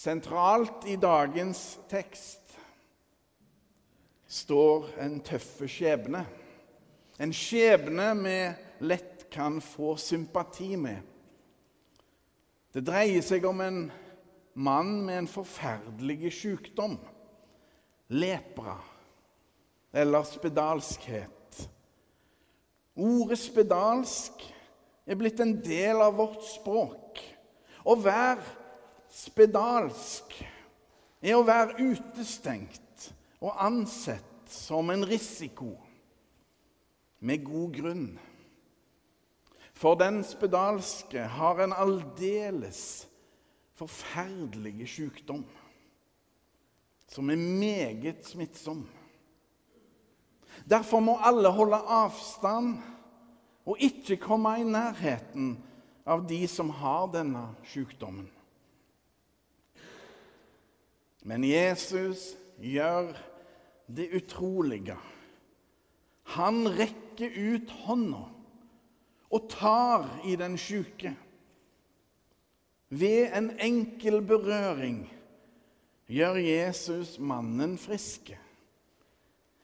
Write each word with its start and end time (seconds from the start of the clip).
Sentralt 0.00 0.86
i 0.88 0.94
dagens 0.96 1.58
tekst 1.90 2.54
står 4.32 4.86
en 5.04 5.18
tøffe 5.20 5.66
skjebne. 5.68 6.22
En 7.20 7.34
skjebne 7.36 8.06
vi 8.22 8.36
lett 8.88 9.26
kan 9.28 9.58
få 9.60 9.98
sympati 10.00 10.70
med. 10.80 11.02
Det 12.72 12.80
dreier 12.86 13.20
seg 13.26 13.44
om 13.44 13.60
en 13.60 13.82
mann 14.56 14.94
med 15.04 15.18
en 15.18 15.28
forferdelig 15.28 16.32
sykdom. 16.38 16.96
Lepra 18.08 18.78
eller 19.92 20.24
spedalskhet. 20.24 21.60
Ordet 22.96 23.40
spedalsk 23.42 24.48
er 25.04 25.20
blitt 25.20 25.44
en 25.44 25.58
del 25.60 26.00
av 26.00 26.16
vårt 26.22 26.40
språk. 26.48 27.20
Å 27.84 27.98
være 28.00 28.59
spedalsk 29.10 30.34
er 31.20 31.36
å 31.36 31.44
være 31.46 31.78
utestengt 31.82 33.10
og 33.40 33.56
ansett 33.60 34.26
som 34.50 34.90
en 34.90 35.04
risiko, 35.06 35.76
med 37.20 37.44
god 37.44 37.74
grunn. 37.76 38.06
For 39.76 39.96
den 40.00 40.22
spedalske 40.24 41.26
har 41.36 41.60
en 41.60 41.74
aldeles 41.76 43.04
forferdelig 43.76 44.88
sykdom 44.88 45.44
som 47.10 47.30
er 47.32 47.40
meget 47.40 48.24
smittsom. 48.24 48.84
Derfor 50.68 51.00
må 51.04 51.16
alle 51.20 51.52
holde 51.52 51.76
avstand 51.76 52.78
og 53.68 53.80
ikke 53.82 54.16
komme 54.20 54.56
i 54.60 54.66
nærheten 54.66 55.56
av 56.08 56.24
de 56.28 56.40
som 56.48 56.70
har 56.80 57.08
denne 57.12 57.48
sykdommen. 57.72 58.28
Men 61.22 61.44
Jesus 61.44 62.34
gjør 62.60 63.12
det 63.90 64.08
utrolige. 64.16 64.96
Han 66.36 66.62
rekker 66.78 67.34
ut 67.34 67.72
hånda 67.84 68.22
og 69.30 69.48
tar 69.52 70.06
i 70.26 70.36
den 70.38 70.56
syke. 70.58 71.14
Ved 72.90 73.30
en 73.38 73.52
enkel 73.62 74.18
berøring 74.26 75.04
gjør 76.10 76.40
Jesus 76.42 77.18
mannen 77.22 77.76
friske. 77.78 78.38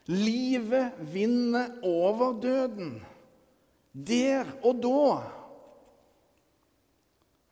Livet 0.06 0.94
vinner 1.10 1.72
over 1.82 2.36
døden 2.42 3.00
der 3.90 4.46
og 4.62 4.82
da. 4.84 5.16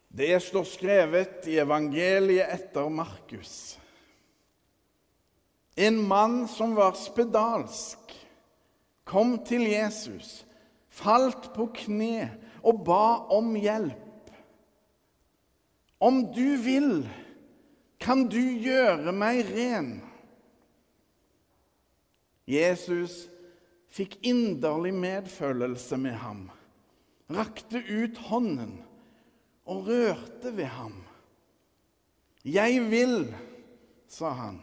Det 0.08 0.40
står 0.44 0.64
skrevet 0.64 1.48
i 1.52 1.60
evangeliet 1.60 2.48
etter 2.56 2.88
Markus. 2.90 3.78
En 5.76 6.00
mann 6.08 6.48
som 6.48 6.76
var 6.80 6.96
spedalsk, 6.96 8.00
kom 9.04 9.36
til 9.46 9.68
Jesus, 9.68 10.46
falt 10.90 11.52
på 11.54 11.68
kne 11.84 12.32
og 12.64 12.86
ba 12.88 13.28
om 13.36 13.52
hjelp. 13.60 14.07
Om 15.98 16.34
du 16.34 16.58
vil, 16.62 17.08
kan 17.98 18.28
du 18.30 18.42
gjøre 18.42 19.14
meg 19.16 19.42
ren. 19.50 19.90
Jesus 22.48 23.26
fikk 23.92 24.20
inderlig 24.22 24.94
medfølelse 24.96 25.98
med 26.00 26.16
ham, 26.22 26.46
rakte 27.34 27.82
ut 27.82 28.20
hånden 28.30 28.78
og 29.68 29.90
rørte 29.90 30.54
ved 30.56 30.72
ham. 30.78 31.04
'Jeg 32.48 32.80
vil', 32.88 33.36
sa 34.08 34.30
han, 34.30 34.62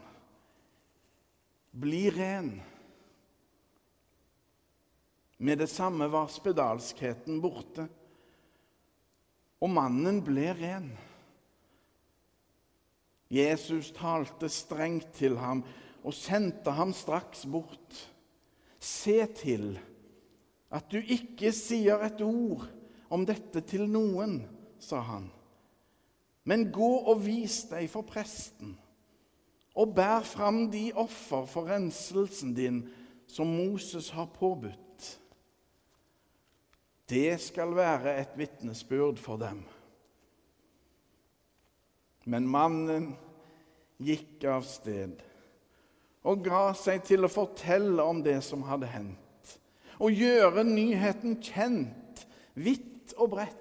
'bli 1.73 2.09
ren'. 2.09 2.63
Med 5.39 5.59
det 5.59 5.69
samme 5.69 6.09
var 6.09 6.31
spedalskheten 6.33 7.43
borte, 7.43 7.85
og 9.61 9.71
mannen 9.71 10.23
ble 10.25 10.55
ren. 10.57 10.89
Jesus 13.35 13.91
talte 13.97 14.49
strengt 14.53 15.11
til 15.19 15.39
ham 15.41 15.65
og 16.05 16.15
sendte 16.15 16.75
ham 16.77 16.93
straks 16.95 17.45
bort. 17.51 17.99
Se 18.79 19.25
til 19.35 19.75
at 20.75 20.91
du 20.93 20.99
ikke 21.01 21.53
sier 21.55 22.03
et 22.05 22.21
ord 22.25 22.67
om 23.15 23.25
dette 23.27 23.63
til 23.67 23.87
noen, 23.91 24.43
sa 24.83 25.01
han. 25.07 25.31
Men 26.45 26.69
gå 26.75 26.91
og 27.09 27.23
vis 27.25 27.63
deg 27.71 27.89
for 27.89 28.05
presten, 28.05 28.75
og 29.75 29.95
bær 29.97 30.27
fram 30.29 30.67
de 30.71 30.91
offer 30.93 31.47
for 31.51 31.71
renselsen 31.71 32.53
din 32.55 32.83
som 33.31 33.49
Moses 33.49 34.11
har 34.15 34.29
påbudt. 34.35 35.09
Det 37.09 37.41
skal 37.41 37.75
være 37.77 38.17
et 38.21 38.37
vitnesbyrd 38.39 39.19
for 39.21 39.41
dem. 39.41 39.65
Men 42.25 42.47
mannen 42.49 43.11
gikk 44.03 44.45
av 44.51 44.67
sted 44.69 45.23
og 46.25 46.45
ga 46.47 46.71
seg 46.77 47.05
til 47.05 47.27
å 47.27 47.33
fortelle 47.33 48.05
om 48.05 48.23
det 48.25 48.39
som 48.45 48.65
hadde 48.65 48.89
hendt, 48.89 49.59
og 50.01 50.17
gjøre 50.17 50.65
nyheten 50.67 51.37
kjent 51.45 52.25
vidt 52.57 53.13
og 53.21 53.35
bredt. 53.37 53.61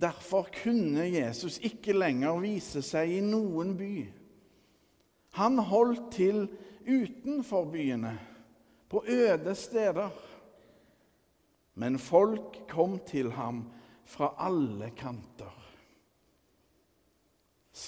Derfor 0.00 0.48
kunne 0.62 1.04
Jesus 1.04 1.58
ikke 1.60 1.92
lenger 1.92 2.40
vise 2.40 2.80
seg 2.84 3.12
i 3.12 3.20
noen 3.20 3.74
by. 3.76 3.94
Han 5.36 5.60
holdt 5.60 6.08
til 6.16 6.46
utenfor 6.88 7.68
byene, 7.70 8.16
på 8.90 9.04
øde 9.06 9.52
steder. 9.54 10.08
Men 11.78 12.00
folk 12.02 12.56
kom 12.72 12.96
til 13.06 13.28
ham 13.36 13.62
fra 14.08 14.32
alle 14.42 14.88
kanter. 14.98 15.59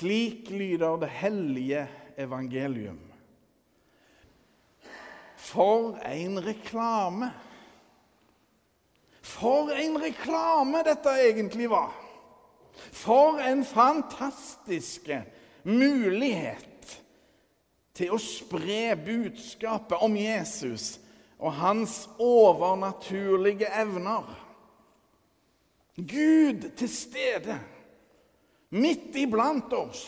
Slik 0.02 0.50
lyder 0.50 0.96
det 0.96 1.08
hellige 1.08 1.88
evangelium. 2.18 2.98
For 5.36 5.94
en 6.02 6.40
reklame! 6.42 7.28
For 9.22 9.70
en 9.70 10.00
reklame 10.02 10.80
dette 10.82 11.12
egentlig 11.28 11.68
var! 11.70 11.92
For 12.90 13.38
en 13.46 13.62
fantastisk 13.64 15.06
mulighet 15.62 16.96
til 17.94 18.10
å 18.10 18.19
spre 18.19 18.96
budskapet 19.04 20.02
om 20.02 20.16
Jesus 20.19 20.96
og 21.38 21.54
hans 21.60 22.08
overnaturlige 22.19 23.70
evner. 23.84 24.26
Gud 25.94 26.72
til 26.74 26.90
stede, 26.90 27.60
midt 28.72 29.16
iblant 29.20 29.72
oss. 29.76 30.04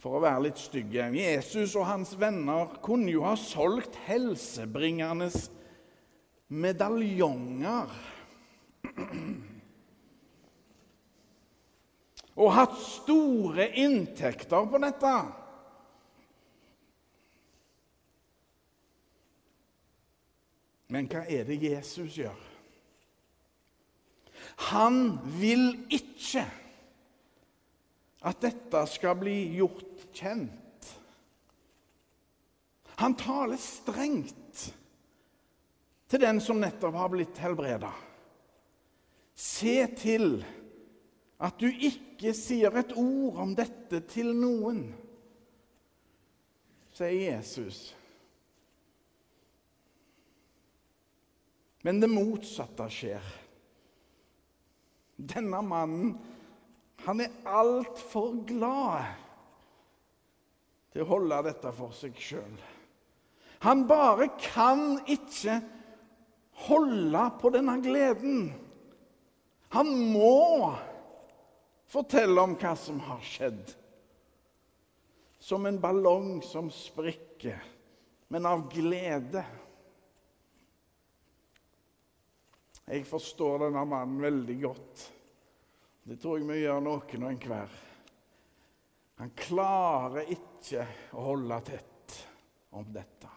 For 0.00 0.16
å 0.16 0.22
være 0.22 0.46
litt 0.46 0.60
stygge 0.60 1.08
Jesus 1.16 1.74
og 1.74 1.88
hans 1.88 2.12
venner 2.20 2.76
kunne 2.84 3.10
jo 3.10 3.24
ha 3.26 3.34
solgt 3.40 3.96
helsebringende 4.06 5.30
medaljonger. 6.52 7.96
Og 12.36 12.52
hatt 12.52 12.76
store 12.78 13.70
inntekter 13.80 14.68
på 14.70 14.80
dette. 14.84 15.14
Men 20.92 21.08
hva 21.10 21.24
er 21.26 21.48
det 21.48 21.58
Jesus 21.64 22.20
gjør? 22.20 22.55
Han 24.56 25.18
vil 25.38 25.68
ikke 25.92 26.44
at 28.26 28.40
dette 28.42 28.82
skal 28.90 29.18
bli 29.20 29.36
gjort 29.58 30.06
kjent. 30.16 30.90
Han 32.96 33.14
taler 33.20 33.60
strengt 33.60 34.62
til 36.08 36.22
den 36.22 36.40
som 36.40 36.60
nettopp 36.62 36.96
har 36.96 37.12
blitt 37.12 37.40
helbreda. 37.42 37.92
Se 39.36 39.82
til 40.00 40.40
at 41.36 41.58
du 41.60 41.68
ikke 41.68 42.32
sier 42.32 42.72
et 42.80 42.94
ord 42.96 43.42
om 43.44 43.52
dette 43.58 44.00
til 44.08 44.32
noen, 44.32 44.86
sier 46.96 47.18
Jesus. 47.36 47.90
Men 51.84 52.00
det 52.00 52.08
motsatte 52.08 52.88
skjer. 52.90 53.34
Denne 55.16 55.62
mannen, 55.64 56.16
han 57.04 57.20
er 57.24 57.32
altfor 57.48 58.34
glad 58.48 59.06
til 60.92 61.04
å 61.04 61.10
holde 61.10 61.42
dette 61.48 61.72
for 61.76 61.94
seg 61.96 62.16
sjøl. 62.20 62.56
Han 63.64 63.86
bare 63.88 64.28
kan 64.40 64.98
ikke 65.08 65.60
holde 66.66 67.24
på 67.40 67.52
denne 67.54 67.78
gleden. 67.84 68.50
Han 69.76 69.92
må 70.12 70.72
fortelle 71.90 72.42
om 72.42 72.56
hva 72.60 72.74
som 72.78 73.00
har 73.08 73.22
skjedd. 73.24 73.74
Som 75.40 75.68
en 75.68 75.78
ballong 75.80 76.40
som 76.44 76.68
sprikker, 76.72 77.60
men 78.32 78.48
av 78.48 78.66
glede. 78.72 79.44
Jeg 82.86 83.02
forstår 83.08 83.64
denne 83.64 83.82
mannen 83.88 84.20
veldig 84.22 84.56
godt. 84.62 85.06
Det 86.06 86.20
tror 86.22 86.38
jeg 86.38 86.46
vi 86.46 86.60
gjør 86.60 86.84
noen 86.86 87.24
og 87.26 87.32
enhver. 87.32 87.72
Han 89.18 89.32
klarer 89.34 90.30
ikke 90.30 90.84
å 91.16 91.24
holde 91.32 91.58
tett 91.66 92.18
om 92.76 92.86
dette. 92.94 93.32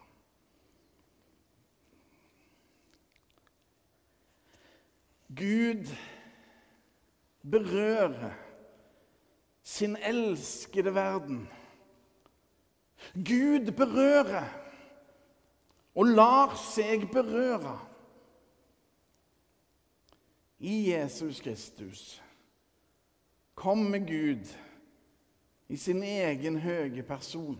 Gud 5.39 5.89
berører 7.41 8.37
sin 9.65 9.97
elskede 9.97 10.93
verden. 10.93 11.43
Gud 13.13 13.71
berører 13.77 14.49
og 15.95 16.13
lar 16.13 16.57
seg 16.59 17.09
berøre. 17.13 17.77
I 20.59 20.91
Jesus 20.91 21.39
Kristus 21.39 22.21
kommer 23.56 23.97
Gud 23.97 24.47
i 25.67 25.77
sin 25.77 26.03
egen 26.03 26.59
høye 26.59 27.03
person. 27.07 27.59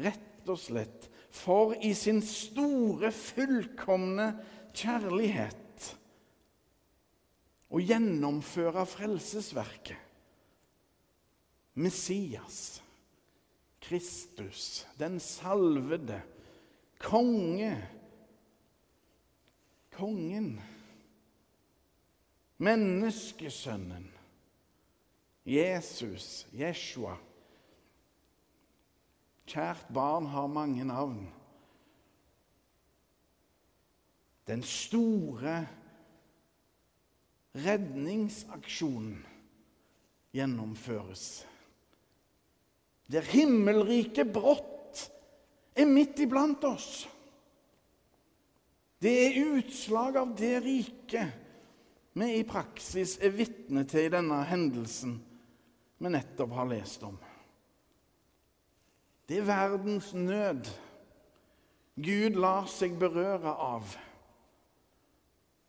Rett 0.00 0.48
og 0.48 0.60
slett 0.60 1.08
for 1.32 1.74
i 1.80 1.92
sin 1.96 2.22
store, 2.24 3.12
fullkomne 3.12 4.28
kjærlighet 4.76 5.88
å 7.72 7.80
gjennomføre 7.80 8.84
frelsesverket. 8.88 9.96
Messias, 11.80 12.82
Kristus, 13.80 14.84
den 15.00 15.16
salvede, 15.24 16.20
konge, 17.00 17.72
kongen 19.96 20.58
Menneskesønnen, 22.62 24.04
Jesus, 25.48 26.46
Jeshua. 26.54 27.16
Kjært 29.50 29.88
barn 29.90 30.28
har 30.30 30.46
mange 30.46 30.84
navn. 30.86 31.24
Den 34.46 34.62
store 34.66 35.56
redningsaksjonen 37.58 39.18
gjennomføres. 40.32 41.26
Der 43.10 43.26
himmelriket 43.26 44.30
brått 44.32 45.08
er 45.74 45.90
midt 45.90 46.22
iblant 46.22 46.62
oss. 46.64 47.08
Det 49.02 49.12
er 49.26 49.40
utslag 49.58 50.16
av 50.22 50.36
det 50.38 50.56
riket 50.62 51.41
vi 52.12 52.28
i 52.38 52.44
praksis 52.44 53.16
er 53.22 53.34
vitne 53.34 53.84
til 53.88 54.06
i 54.06 54.12
denne 54.12 54.42
hendelsen 54.48 55.16
vi 56.02 56.10
nettopp 56.12 56.52
har 56.58 56.68
lest 56.68 57.04
om. 57.06 57.16
Det 59.28 59.38
er 59.40 59.48
verdens 59.48 60.10
nød 60.14 60.68
Gud 62.02 62.38
lar 62.40 62.68
seg 62.72 62.94
berøre 62.96 63.52
av. 63.52 63.90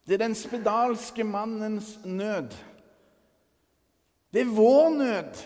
Det 0.08 0.16
er 0.16 0.24
den 0.24 0.36
spedalske 0.36 1.24
mannens 1.28 1.98
nød. 2.04 2.56
Det 4.32 4.42
er 4.42 4.54
vår 4.56 4.88
nød. 4.96 5.42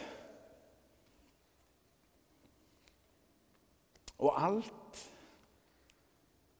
Og 4.18 4.38
alt 4.38 5.02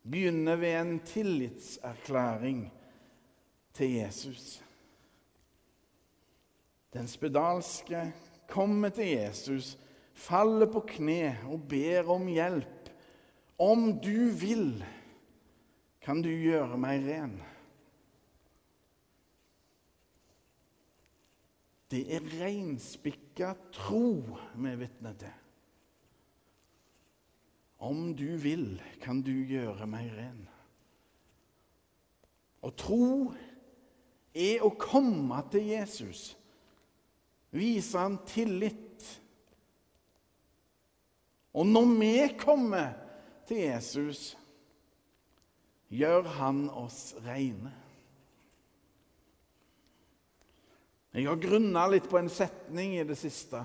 begynner 0.08 0.56
ved 0.56 0.76
en 0.82 1.00
tillitserklæring 1.06 2.66
til 3.78 3.94
Jesus. 4.00 4.58
Den 6.94 7.08
spedalske 7.08 8.08
kommer 8.50 8.90
til 8.90 9.12
Jesus, 9.12 9.76
faller 10.18 10.70
på 10.72 10.82
kne 10.88 11.38
og 11.46 11.68
ber 11.70 12.10
om 12.10 12.26
hjelp. 12.32 12.90
Om 13.60 13.92
du 14.02 14.30
vil, 14.38 14.84
kan 16.02 16.22
du 16.22 16.30
gjøre 16.30 16.78
meg 16.80 17.06
ren. 17.06 17.36
Det 21.92 22.04
er 22.18 22.26
reinspikka 22.42 23.54
tro 23.74 24.38
vi 24.58 24.72
er 24.74 25.14
til. 25.20 25.36
Om 27.78 28.16
du 28.18 28.38
vil, 28.42 28.82
kan 29.02 29.22
du 29.22 29.32
gjøre 29.32 29.88
meg 29.88 30.10
ren. 30.18 30.42
Og 32.66 32.74
tro 32.76 33.34
er 34.38 34.64
å 34.66 34.74
komme 34.78 35.42
til 35.52 35.72
Jesus, 35.74 36.30
vise 37.50 37.98
han 37.98 38.20
tillit. 38.30 39.06
Og 41.58 41.66
når 41.66 41.94
vi 41.98 42.14
kommer 42.38 42.94
til 43.50 43.64
Jesus, 43.64 44.30
gjør 45.90 46.28
han 46.38 46.68
oss 46.70 47.16
reine. 47.26 47.74
Jeg 51.18 51.26
har 51.26 51.40
grunna 51.42 51.88
litt 51.90 52.06
på 52.12 52.20
en 52.20 52.30
setning 52.30 53.00
i 53.00 53.06
det 53.08 53.18
siste. 53.18 53.64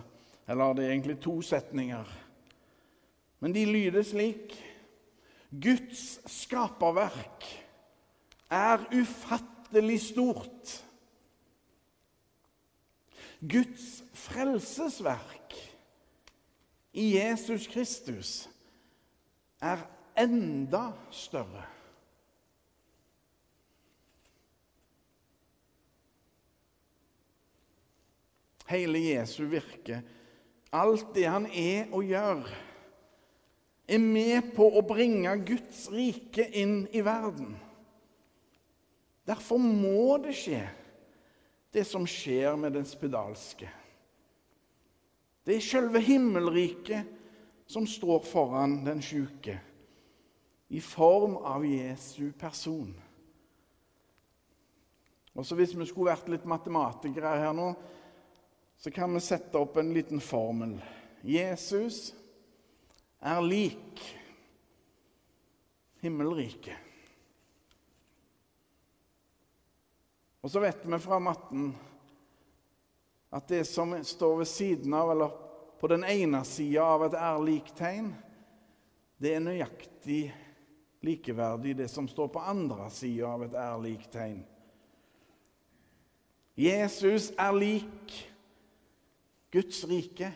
Eller 0.49 0.73
det 0.75 0.87
er 0.87 0.95
egentlig 0.95 1.19
to 1.21 1.35
setninger. 1.45 2.09
Men 3.43 3.53
de 3.53 3.67
lyder 3.69 4.07
slik 4.07 4.55
Guds 5.53 6.23
skaperverk 6.33 7.45
er 8.49 8.87
ufattelig 8.95 9.62
ufattelig 9.73 10.00
stort. 10.00 10.85
Guds 13.41 14.02
frelsesverk 14.12 15.55
i 16.93 17.17
Jesus 17.17 17.67
Kristus 17.67 18.49
er 19.61 19.79
enda 20.17 20.93
større. 21.11 21.64
Hele 28.69 28.99
Jesu 28.99 29.45
virke, 29.50 30.02
alt 30.73 31.14
det 31.14 31.26
han 31.29 31.47
er 31.47 31.91
og 31.93 32.05
gjør, 32.05 32.47
er 33.88 33.99
med 33.99 34.55
på 34.55 34.64
å 34.64 34.81
bringe 34.87 35.35
Guds 35.45 35.88
rike 35.93 36.47
inn 36.57 36.87
i 36.93 37.02
verden. 37.05 37.57
Derfor 39.26 39.59
må 39.62 40.17
det 40.23 40.35
skje, 40.35 40.62
det 41.73 41.85
som 41.87 42.07
skjer 42.09 42.57
med 42.59 42.75
den 42.75 42.87
spedalske. 42.88 43.69
Det 45.47 45.57
er 45.57 45.64
selve 45.64 46.02
himmelriket 46.02 47.09
som 47.71 47.87
står 47.88 48.26
foran 48.26 48.83
den 48.87 49.02
sjuke, 49.02 49.57
i 50.69 50.81
form 50.81 51.37
av 51.37 51.64
Jesu 51.67 52.33
person. 52.38 52.93
Og 55.33 55.47
så 55.47 55.57
Hvis 55.57 55.75
vi 55.76 55.87
skulle 55.87 56.12
vært 56.12 56.29
litt 56.29 56.45
matematikere 56.45 57.38
her 57.41 57.52
nå, 57.57 57.73
så 58.76 58.91
kan 58.91 59.12
vi 59.14 59.21
sette 59.23 59.59
opp 59.59 59.76
en 59.81 59.93
liten 59.95 60.21
formel. 60.21 60.76
Jesus 61.23 62.12
er 63.23 63.41
lik 63.41 64.02
himmelriket. 66.02 66.91
Og 70.42 70.50
så 70.50 70.61
vet 70.62 70.82
vi 70.82 70.99
fra 70.99 71.18
matten 71.22 71.70
at 73.32 73.49
det 73.49 73.62
som 73.64 73.94
står 74.04 74.37
ved 74.42 74.50
siden 74.50 74.94
av, 74.94 75.12
eller 75.14 75.37
på 75.80 75.88
den 75.88 76.04
ene 76.04 76.42
sida 76.44 76.84
av 76.84 77.06
et 77.06 77.14
er-lik-tegn, 77.16 78.11
det 79.22 79.37
er 79.37 79.44
nøyaktig 79.44 80.25
likeverdig 81.06 81.76
det 81.78 81.88
som 81.90 82.08
står 82.11 82.28
på 82.34 82.42
andre 82.42 82.90
sida 82.90 83.30
av 83.30 83.46
et 83.46 83.54
er-lik-tegn. 83.58 84.42
Jesus 86.58 87.30
er 87.40 87.54
lik 87.56 88.18
Guds 89.52 89.84
rike. 89.88 90.28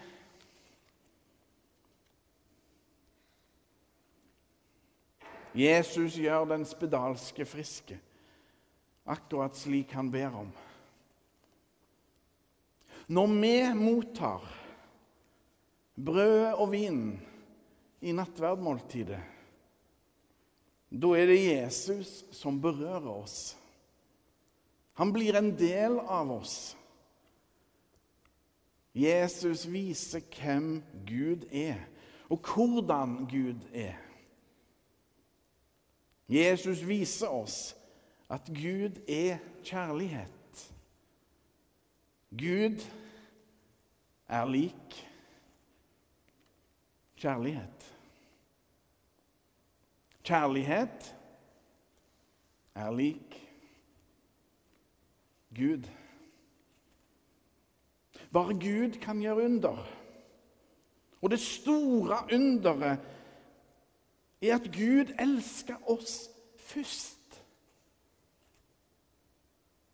Jesus 5.56 6.16
gjør 6.20 6.48
den 6.50 6.66
spedalske 6.68 7.46
friske, 7.48 7.96
akkurat 9.06 9.56
slik 9.56 9.94
han 9.96 10.10
ber 10.10 10.34
om. 10.42 10.50
Når 13.06 13.26
vi 13.40 13.54
mottar 13.78 14.42
brødet 15.94 16.54
og 16.58 16.72
vinen 16.72 17.12
i 18.02 18.12
nattverdmåltidet, 18.12 19.20
da 20.90 21.12
er 21.18 21.30
det 21.30 21.38
Jesus 21.42 22.24
som 22.34 22.58
berører 22.62 23.10
oss. 23.10 23.56
Han 24.96 25.12
blir 25.12 25.36
en 25.36 25.52
del 25.58 25.98
av 26.00 26.30
oss. 26.32 26.74
Jesus 28.96 29.66
viser 29.68 30.24
hvem 30.38 30.80
Gud 31.06 31.44
er, 31.52 31.82
og 32.32 32.40
hvordan 32.48 33.26
Gud 33.28 33.66
er. 33.74 33.98
Jesus 36.26 36.80
viser 36.82 37.30
oss 37.30 37.76
at 38.30 38.46
Gud 38.46 39.00
er 39.08 39.38
kjærlighet. 39.64 40.74
Gud 42.30 42.80
er 44.28 44.44
lik 44.44 45.08
kjærlighet. 47.16 47.92
Kjærlighet 50.22 51.16
er 52.74 52.90
lik 52.90 53.48
Gud. 55.56 55.86
Bare 58.32 58.54
Gud 58.54 59.00
kan 59.00 59.20
gjøre 59.20 59.44
under. 59.44 59.86
Og 61.22 61.30
det 61.30 61.40
store 61.40 62.18
underet 62.32 62.98
er 64.42 64.54
at 64.54 64.66
Gud 64.72 65.14
elsker 65.18 65.90
oss 65.90 66.30
først. 66.58 67.15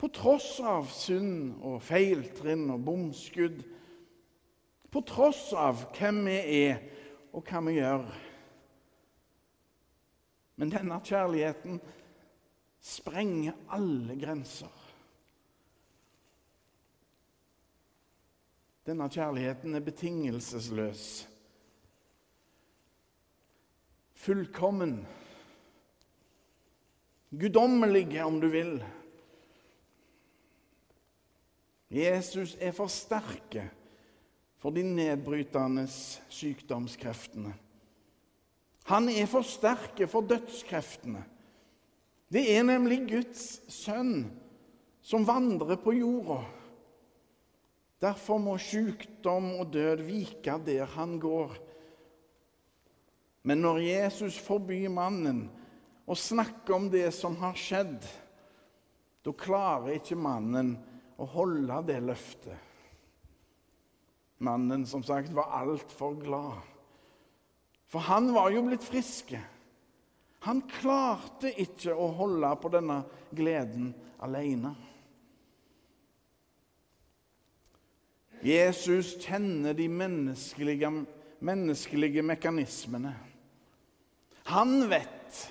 På 0.03 0.09
tross 0.11 0.57
av 0.67 0.89
synd 0.91 1.61
og 1.63 1.77
feiltrinn 1.87 2.67
og 2.75 2.83
bomskudd. 2.83 3.61
På 4.91 5.01
tross 5.07 5.53
av 5.55 5.85
hvem 5.95 6.25
vi 6.27 6.39
er, 6.67 6.81
og 7.31 7.47
hva 7.47 7.61
vi 7.63 7.77
gjør. 7.79 8.09
Men 10.59 10.73
denne 10.75 10.99
kjærligheten 11.07 11.79
sprenger 12.83 13.55
alle 13.71 14.17
grenser. 14.19 14.81
Denne 18.83 19.07
kjærligheten 19.07 19.79
er 19.79 19.87
betingelsesløs 19.87 21.05
fullkommen, 24.23 25.01
guddommelig, 27.31 28.05
om 28.23 28.41
du 28.43 28.49
vil. 28.53 28.77
Jesus 31.93 32.57
er 32.61 32.73
for 32.73 32.89
sterke 32.89 33.67
for 34.57 34.73
de 34.73 34.85
nedbrytende 34.87 35.85
sykdomskreftene. 36.33 37.53
Han 38.89 39.09
er 39.13 39.27
for 39.31 39.45
sterke 39.47 40.09
for 40.11 40.25
dødskreftene. 40.27 41.23
Det 42.33 42.47
er 42.57 42.65
nemlig 42.65 43.03
Guds 43.11 43.45
sønn 43.71 44.31
som 45.05 45.27
vandrer 45.29 45.77
på 45.83 45.93
jorda. 45.99 46.41
Derfor 48.03 48.41
må 48.43 48.57
sykdom 48.59 49.53
og 49.61 49.69
død 49.75 50.03
vike 50.07 50.57
der 50.65 50.89
han 50.97 51.19
går. 51.23 51.59
Men 53.43 53.63
når 53.63 53.83
Jesus 53.85 54.39
forbyr 54.39 54.89
mannen 54.91 55.45
å 56.07 56.17
snakke 56.19 56.73
om 56.75 56.89
det 56.91 57.11
som 57.15 57.37
har 57.43 57.59
skjedd, 57.59 58.01
da 59.23 59.35
klarer 59.39 59.99
ikke 59.99 60.19
mannen 60.19 60.75
å 60.79 60.92
holde 61.19 61.81
det 61.87 61.99
løftet. 62.05 62.69
Mannen 64.43 64.87
som 64.87 65.05
sagt 65.07 65.33
var 65.33 65.53
altfor 65.55 66.17
glad. 66.19 66.63
For 67.87 68.03
han 68.09 68.33
var 68.35 68.51
jo 68.51 68.65
blitt 68.67 68.85
friske. 68.85 69.39
Han 70.43 70.65
klarte 70.67 71.53
ikke 71.63 71.95
å 71.95 72.09
holde 72.17 72.49
på 72.59 72.71
denne 72.73 73.03
gleden 73.31 73.93
alene. 74.25 74.73
Jesus 78.43 79.13
kjenner 79.23 79.77
de 79.79 79.87
menneskelige, 79.87 80.91
menneskelige 81.39 82.25
mekanismene. 82.27 83.13
Han 84.51 84.89
vet 84.91 85.45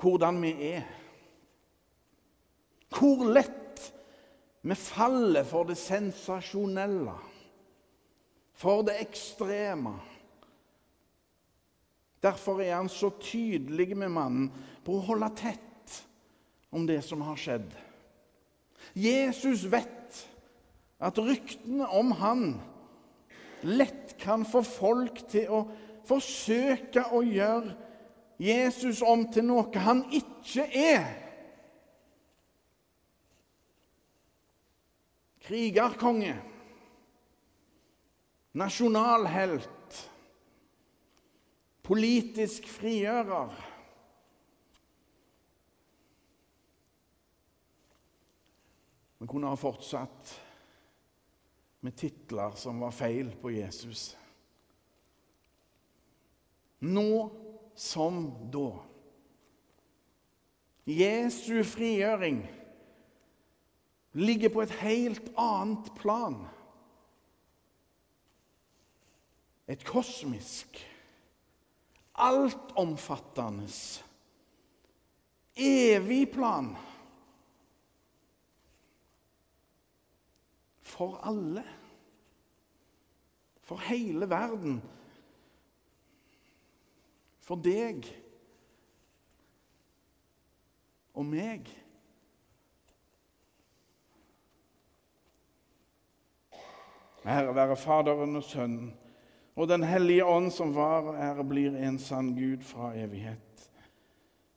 hvordan 0.00 0.40
vi 0.40 0.54
er. 0.70 0.86
Hvor 2.94 3.26
lett 3.28 3.63
vi 4.64 4.74
faller 4.74 5.44
for 5.44 5.68
det 5.68 5.76
sensasjonelle, 5.76 7.12
for 8.56 8.84
det 8.86 8.94
ekstreme. 9.02 9.92
Derfor 12.24 12.62
er 12.64 12.78
han 12.78 12.88
så 12.88 13.10
tydelig 13.20 13.90
med 13.92 14.08
mannen 14.14 14.46
på 14.84 14.96
å 14.96 15.02
holde 15.10 15.28
tett 15.36 15.98
om 16.72 16.86
det 16.88 17.02
som 17.04 17.20
har 17.26 17.36
skjedd. 17.36 17.66
Jesus 18.96 19.66
vet 19.68 20.22
at 21.04 21.20
ryktene 21.20 21.84
om 21.92 22.14
han 22.16 22.46
lett 23.68 24.14
kan 24.20 24.46
få 24.48 24.62
folk 24.64 25.26
til 25.28 25.52
å 25.52 25.60
forsøke 26.08 27.04
å 27.12 27.20
gjøre 27.20 27.76
Jesus 28.40 29.04
om 29.04 29.26
til 29.28 29.44
noe 29.50 29.84
han 29.84 30.06
ikke 30.08 30.64
er. 30.72 31.23
Krigerkonge, 35.44 36.34
nasjonalhelt, 38.56 40.00
politisk 41.84 42.68
frigjører. 42.72 43.52
Vi 49.20 49.28
kunne 49.28 49.52
ha 49.52 49.56
fortsatt 49.56 50.32
med 51.84 51.96
titler 51.96 52.56
som 52.56 52.80
var 52.80 52.96
feil 52.96 53.30
på 53.40 53.52
Jesus. 53.52 54.14
Nå 56.84 57.08
som 57.76 58.26
da. 58.52 58.68
Jesu 60.88 61.60
frigjøring 61.64 62.42
ligger 64.14 64.48
på 64.48 64.62
et 64.62 64.74
helt 64.82 65.28
annet 65.38 65.90
plan. 65.98 66.38
Et 69.68 69.84
kosmisk, 69.84 70.80
altomfattende, 72.14 73.68
evig 75.56 76.30
plan. 76.32 76.74
For 80.82 81.16
alle. 81.26 81.64
For 83.64 83.80
hele 83.88 84.28
verden 84.30 84.82
for 87.44 87.60
deg 87.60 88.06
og 91.14 91.26
meg. 91.28 91.68
Ære 97.24 97.54
være 97.54 97.76
Faderen 97.76 98.36
og 98.36 98.42
Sønnen 98.42 98.94
og 99.56 99.68
Den 99.68 99.82
hellige 99.82 100.24
ånd, 100.24 100.50
som 100.50 100.74
var 100.74 101.00
og 101.00 101.14
ære 101.16 101.44
blir 101.44 101.76
en 101.78 101.98
sann 101.98 102.34
Gud 102.34 102.62
fra 102.62 102.92
evighet 102.98 103.70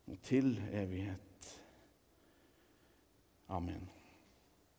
og 0.07 0.17
til 0.23 0.59
evighet. 0.73 1.61
Amen. 3.49 3.89